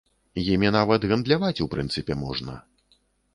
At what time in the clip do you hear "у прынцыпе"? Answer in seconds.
1.67-2.17